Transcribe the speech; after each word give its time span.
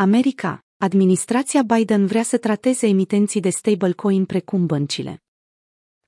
America, 0.00 0.64
administrația 0.76 1.62
Biden 1.62 2.06
vrea 2.06 2.22
să 2.22 2.36
trateze 2.36 2.86
emitenții 2.86 3.40
de 3.40 3.48
stablecoin 3.48 4.24
precum 4.24 4.66
băncile. 4.66 5.22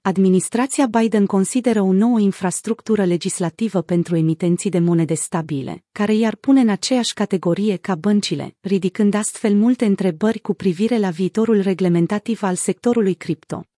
Administrația 0.00 0.86
Biden 0.86 1.26
consideră 1.26 1.80
o 1.80 1.92
nouă 1.92 2.20
infrastructură 2.20 3.04
legislativă 3.04 3.82
pentru 3.82 4.16
emitenții 4.16 4.70
de 4.70 4.78
monede 4.78 5.14
stabile, 5.14 5.84
care 5.92 6.14
i-ar 6.14 6.36
pune 6.36 6.60
în 6.60 6.68
aceeași 6.68 7.14
categorie 7.14 7.76
ca 7.76 7.94
băncile, 7.94 8.56
ridicând 8.60 9.14
astfel 9.14 9.54
multe 9.54 9.84
întrebări 9.84 10.38
cu 10.38 10.54
privire 10.54 10.98
la 10.98 11.10
viitorul 11.10 11.60
reglementativ 11.60 12.42
al 12.42 12.54
sectorului 12.54 13.14
cripto. 13.14 13.69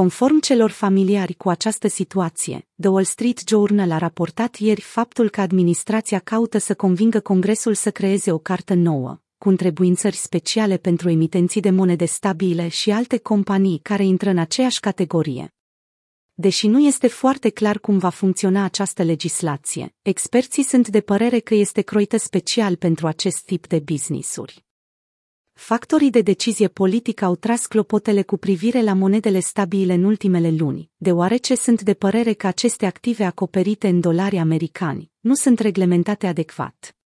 Conform 0.00 0.38
celor 0.40 0.70
familiari 0.70 1.34
cu 1.34 1.48
această 1.48 1.88
situație, 1.88 2.68
The 2.80 2.88
Wall 2.88 3.04
Street 3.04 3.42
Journal 3.48 3.90
a 3.90 3.98
raportat 3.98 4.56
ieri 4.56 4.80
faptul 4.80 5.28
că 5.28 5.40
administrația 5.40 6.18
caută 6.18 6.58
să 6.58 6.74
convingă 6.74 7.20
Congresul 7.20 7.74
să 7.74 7.90
creeze 7.90 8.32
o 8.32 8.38
cartă 8.38 8.74
nouă, 8.74 9.20
cu 9.38 9.48
întrebuințări 9.48 10.16
speciale 10.16 10.76
pentru 10.76 11.10
emitenții 11.10 11.60
de 11.60 11.70
monede 11.70 12.04
stabile 12.04 12.68
și 12.68 12.90
alte 12.90 13.18
companii 13.18 13.78
care 13.82 14.04
intră 14.04 14.30
în 14.30 14.38
aceeași 14.38 14.80
categorie. 14.80 15.54
Deși 16.34 16.66
nu 16.66 16.78
este 16.78 17.06
foarte 17.06 17.48
clar 17.48 17.78
cum 17.78 17.98
va 17.98 18.10
funcționa 18.10 18.64
această 18.64 19.02
legislație, 19.02 19.94
experții 20.02 20.62
sunt 20.62 20.88
de 20.88 21.00
părere 21.00 21.38
că 21.38 21.54
este 21.54 21.80
croită 21.80 22.16
special 22.16 22.76
pentru 22.76 23.06
acest 23.06 23.44
tip 23.44 23.66
de 23.66 23.78
businessuri. 23.78 24.64
Factorii 25.54 26.10
de 26.10 26.20
decizie 26.20 26.68
politică 26.68 27.24
au 27.24 27.34
tras 27.36 27.66
clopotele 27.66 28.22
cu 28.22 28.36
privire 28.36 28.82
la 28.82 28.92
monedele 28.92 29.40
stabile 29.40 29.94
în 29.94 30.04
ultimele 30.04 30.50
luni, 30.50 30.90
deoarece 30.96 31.54
sunt 31.54 31.82
de 31.82 31.94
părere 31.94 32.32
că 32.32 32.46
aceste 32.46 32.86
active 32.86 33.24
acoperite 33.24 33.88
în 33.88 34.00
dolari 34.00 34.36
americani 34.36 35.10
nu 35.20 35.34
sunt 35.34 35.58
reglementate 35.58 36.26
adecvat. 36.26 36.96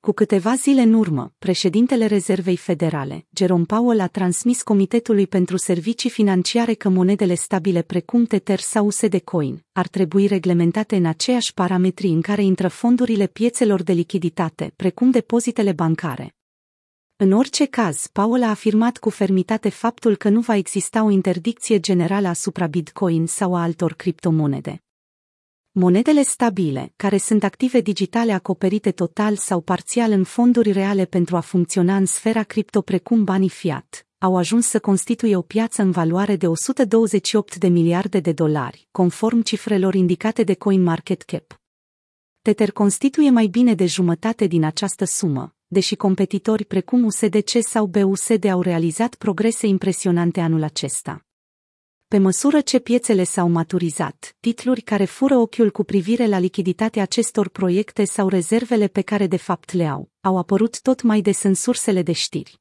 Cu 0.00 0.12
câteva 0.12 0.54
zile 0.54 0.80
în 0.80 0.92
urmă, 0.92 1.34
președintele 1.38 2.06
Rezervei 2.06 2.56
Federale, 2.56 3.26
Jerome 3.30 3.64
Powell 3.64 4.00
a 4.00 4.06
transmis 4.06 4.62
Comitetului 4.62 5.26
pentru 5.26 5.56
Servicii 5.56 6.10
Financiare 6.10 6.74
că 6.74 6.88
monedele 6.88 7.34
stabile 7.34 7.82
precum 7.82 8.24
Tether 8.24 8.58
sau 8.58 8.86
USD 8.86 9.18
Coin 9.24 9.64
ar 9.72 9.88
trebui 9.88 10.26
reglementate 10.26 10.96
în 10.96 11.06
aceiași 11.06 11.54
parametri 11.54 12.06
în 12.06 12.20
care 12.20 12.42
intră 12.42 12.68
fondurile 12.68 13.26
piețelor 13.26 13.82
de 13.82 13.92
lichiditate, 13.92 14.72
precum 14.76 15.10
depozitele 15.10 15.72
bancare. 15.72 16.35
În 17.18 17.32
orice 17.32 17.64
caz, 17.64 18.06
Paul 18.12 18.42
a 18.42 18.48
afirmat 18.48 18.98
cu 18.98 19.10
fermitate 19.10 19.68
faptul 19.68 20.16
că 20.16 20.28
nu 20.28 20.40
va 20.40 20.56
exista 20.56 21.04
o 21.04 21.10
interdicție 21.10 21.80
generală 21.80 22.28
asupra 22.28 22.66
Bitcoin 22.66 23.26
sau 23.26 23.54
a 23.54 23.62
altor 23.62 23.92
criptomonede. 23.92 24.82
Monedele 25.70 26.22
stabile, 26.22 26.92
care 26.96 27.16
sunt 27.16 27.44
active 27.44 27.80
digitale 27.80 28.32
acoperite 28.32 28.90
total 28.90 29.36
sau 29.36 29.60
parțial 29.60 30.10
în 30.10 30.24
fonduri 30.24 30.72
reale 30.72 31.04
pentru 31.04 31.36
a 31.36 31.40
funcționa 31.40 31.96
în 31.96 32.06
sfera 32.06 32.42
cripto 32.42 32.80
precum 32.80 33.24
banii 33.24 33.48
fiat, 33.48 34.06
au 34.18 34.36
ajuns 34.36 34.66
să 34.66 34.80
constituie 34.80 35.36
o 35.36 35.42
piață 35.42 35.82
în 35.82 35.90
valoare 35.90 36.36
de 36.36 36.46
128 36.46 37.56
de 37.56 37.68
miliarde 37.68 38.20
de 38.20 38.32
dolari, 38.32 38.88
conform 38.90 39.40
cifrelor 39.40 39.94
indicate 39.94 40.42
de 40.42 40.54
CoinMarketCap. 40.54 41.60
Tether 42.46 42.70
constituie 42.70 43.30
mai 43.30 43.46
bine 43.46 43.74
de 43.74 43.86
jumătate 43.86 44.46
din 44.46 44.64
această 44.64 45.04
sumă, 45.04 45.54
deși 45.66 45.96
competitori 45.96 46.64
precum 46.64 47.04
USDC 47.04 47.50
sau 47.60 47.86
BUSD 47.86 48.44
au 48.44 48.60
realizat 48.62 49.14
progrese 49.14 49.66
impresionante 49.66 50.40
anul 50.40 50.62
acesta. 50.62 51.26
Pe 52.08 52.18
măsură 52.18 52.60
ce 52.60 52.78
piețele 52.78 53.24
s-au 53.24 53.48
maturizat, 53.48 54.36
titluri 54.40 54.80
care 54.80 55.04
fură 55.04 55.36
ochiul 55.36 55.70
cu 55.70 55.84
privire 55.84 56.26
la 56.26 56.38
lichiditatea 56.38 57.02
acestor 57.02 57.48
proiecte 57.48 58.04
sau 58.04 58.28
rezervele 58.28 58.86
pe 58.86 59.00
care 59.00 59.26
de 59.26 59.36
fapt 59.36 59.72
le 59.72 59.86
au, 59.86 60.10
au 60.20 60.38
apărut 60.38 60.80
tot 60.80 61.02
mai 61.02 61.20
des 61.20 61.42
în 61.42 61.54
sursele 61.54 62.02
de 62.02 62.12
știri. 62.12 62.60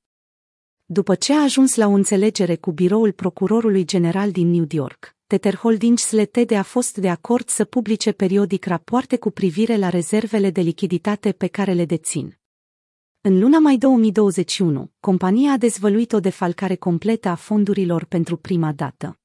După 0.86 1.16
ce 1.16 1.34
a 1.34 1.42
ajuns 1.42 1.76
la 1.76 1.88
o 1.88 1.92
înțelegere 1.92 2.56
cu 2.56 2.72
biroul 2.72 3.12
procurorului 3.12 3.86
general 3.86 4.32
din 4.32 4.50
New 4.50 4.66
York, 4.70 5.15
Tether 5.28 5.56
Holdings 5.56 6.12
Ltd 6.12 6.52
a 6.52 6.62
fost 6.62 6.98
de 6.98 7.10
acord 7.10 7.50
să 7.50 7.66
publice 7.66 8.12
periodic 8.12 8.66
rapoarte 8.66 9.18
cu 9.18 9.32
privire 9.32 9.78
la 9.78 9.90
rezervele 9.90 10.50
de 10.50 10.62
lichiditate 10.62 11.32
pe 11.32 11.48
care 11.48 11.74
le 11.74 11.86
dețin. 11.86 12.38
În 13.22 13.40
luna 13.40 13.60
mai 13.60 13.78
2021, 13.78 14.92
compania 15.00 15.52
a 15.52 15.58
dezvăluit 15.58 16.14
o 16.14 16.20
defalcare 16.20 16.76
completă 16.76 17.30
a 17.30 17.36
fondurilor 17.36 18.04
pentru 18.04 18.38
prima 18.38 18.72
dată. 18.72 19.20